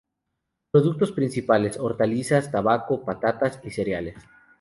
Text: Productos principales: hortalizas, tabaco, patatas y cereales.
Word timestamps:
Productos 0.71 1.11
principales: 1.11 1.77
hortalizas, 1.77 2.49
tabaco, 2.51 3.05
patatas 3.05 3.59
y 3.63 3.69
cereales. 3.69 4.15